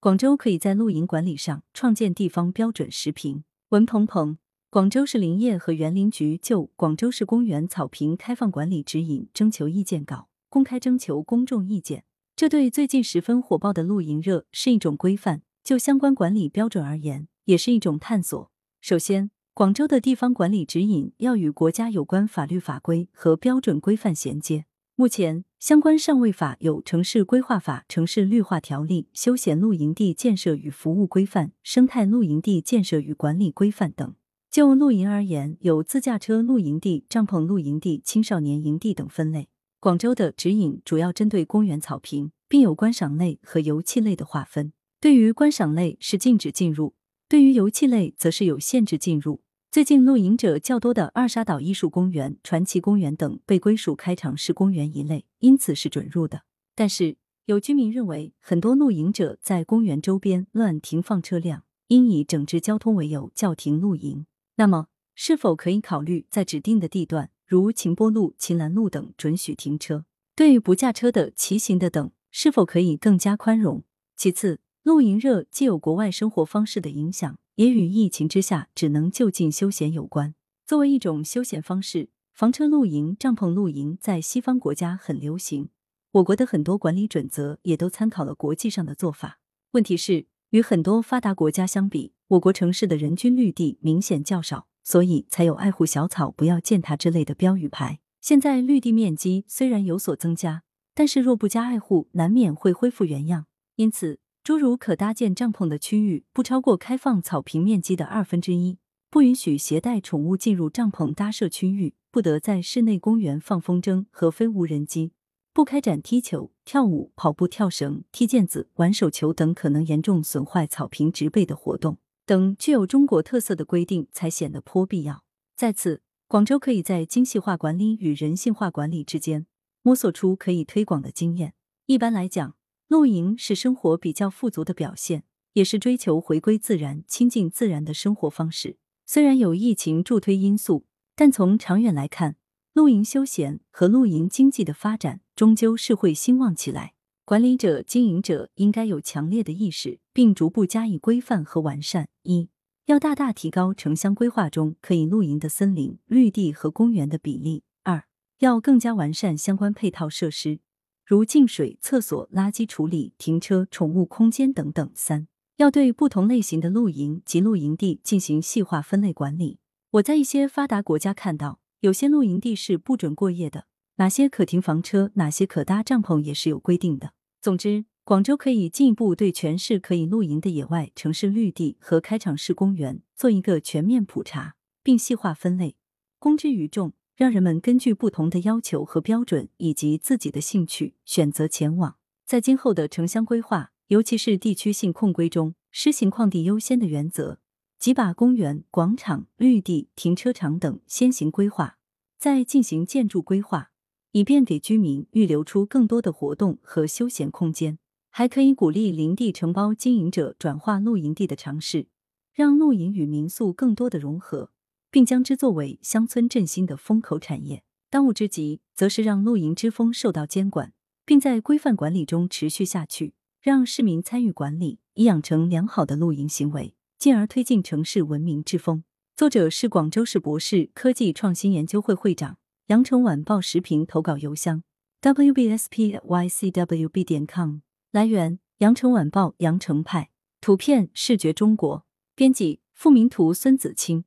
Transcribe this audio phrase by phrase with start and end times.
[0.00, 3.42] 广州可以在露营管理上创建地方标准时评。
[3.70, 4.38] 文鹏鹏，
[4.70, 12.04] 广州市林业和园林局就《广州市公园草坪开放管理指引》征求意见稿公开征求公众意见。
[12.36, 18.52] 这对最近十分火爆的露营热是一种规范，就相关管理标准而言，也是一种探索。
[18.80, 24.66] 首先，广州的地方管理指引要与国家有关法律法规和标准规范衔接。
[24.94, 34.14] 目前，相关上位法有《城市规划法》《城市绿化条例》《休闲露营地建设与服务规范》《生态露营地建设与管理规范》等。
[34.52, 39.48] 就露营而言，有自驾车露营地、帐篷露营地、青少年营地等分类。
[39.80, 44.72] 广州的指引主要针对公园草坪，并有观赏类和游憩类的划分。
[45.00, 46.94] 对于观赏类是禁止进入，
[47.28, 49.40] 对于游憩类则是有限制进入。
[49.70, 56.44] 最近露营者较多的二沙岛艺术公园、传奇公园等被归属开场式公园一类，因此是准入的。
[56.74, 64.24] 但是有居民认为，很多露营者在公园周边乱停放车辆，应以整治交通为由叫停露营。
[64.56, 70.06] 那么，是否可以考虑在指定的地段，如秦波路、秦岚路等准许停车？
[70.34, 73.84] 对于不驾车的、骑行的等，是否可以更加宽容？
[74.16, 77.38] 其次，露营热既有国外生活方式的影响。
[77.56, 80.36] 也与疫情之下只能就近休闲有关。
[80.64, 85.70] 作为一种休闲方式，房车露营、帐篷露营在西方国家很流行。
[86.12, 89.40] 我国的很多管理准则也都参考了国际上的做法。
[89.72, 97.98] 问题是，与很多发达国家相比，我国城市的人均绿地明显较少，所以才有“爱护小草，不要践踏”之类的标语牌。
[98.20, 100.62] 现在绿地面积虽然有所增加，
[100.94, 103.46] 但是若不加爱护，难免会恢复原样。
[103.74, 104.20] 因此。
[104.48, 108.78] 诸如可搭建帐篷的区域不超过开放草坪面积的二分之一，
[109.10, 115.12] 不允许携带宠物进入帐篷搭设区域，不得在室内公园放风筝和飞无人机，
[115.52, 125.22] 不开展踢球、跳舞、跑步、跳绳、踢毽子、玩手球等可能严重损坏草坪植被的活动等具有中国特色的规定，才显得颇必要。
[125.56, 129.44] 在此，广州可以在精细化管理与人性化管理之间
[129.82, 131.52] 摸索出可以推广的经验。
[131.84, 132.57] 一般来讲。
[132.88, 138.78] 露营是生活比较富足的表现，也是追求回归自然、亲近自然的生活方式。
[139.04, 142.36] 虽然有疫情助推因素，但从长远来看，
[142.72, 146.94] 露营休闲和露营经济的发展终究是会兴旺起来。
[147.26, 152.08] 管理者、经营者应该有强烈的意识，并逐步加以规范和完善。
[152.22, 152.48] 一
[152.86, 157.64] 要大大提高城乡规划中可以露营的森林、绿地和公园的比例。
[157.82, 158.04] 二
[158.38, 160.60] 要更加完善相关配套设施。
[161.08, 164.90] 如净水、厕所、垃圾处理、停车、宠物空间等等。
[164.94, 165.26] 三
[165.56, 169.58] 要对不同类型的露营及露营地进行细化分类管理。
[169.92, 173.64] 我在一些发达国家看到，有些露营地是不准过夜的，
[173.96, 177.14] 哪些可停房车，哪些可搭帐篷也是有规定的。
[177.40, 185.74] 总之，广州可以进一步对全市可以露营的野外城市绿地和开场式公园做一个全面普查，并细化分类，
[186.18, 186.92] 公之于众。
[187.18, 191.96] 让人们根据不同的要求和标准，以及自己的兴趣选择前往。
[192.24, 197.40] 在今后的城乡规划，尤其是地区性控规中，施行矿地优先的原则，
[197.76, 201.78] 即把公园、广场、绿地、停车场等先行规划，
[202.16, 203.72] 再进行建筑规划，
[204.12, 207.80] 以便给居民预留出更多的活动和休闲空间。
[208.10, 211.88] 还可以鼓励林地承包经营者转化露营地的尝试，
[212.32, 214.52] 让露营与民宿更多的融合。
[214.90, 217.62] 并将之作为乡村振兴的风口产业。
[217.90, 220.72] 当务之急，则是让露营之风受到监管，
[221.04, 228.84] 并在规范管理中持续下去，让市民参与管理，以养成良好的露营行为，进而推进城市文明之风。
[229.16, 234.62] 作者是广州市博士科技创新研究会会长，羊城晚报时评投稿邮箱
[235.00, 237.60] ：wbspycwb 点 com。
[237.90, 240.10] 来源：羊城晚报羊城派。
[240.40, 241.86] 图片：视觉中国。
[242.14, 244.04] 编辑：付明图，孙子清。